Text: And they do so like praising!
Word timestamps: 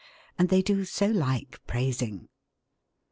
And 0.39 0.49
they 0.49 0.63
do 0.63 0.83
so 0.83 1.05
like 1.05 1.59
praising! 1.67 2.27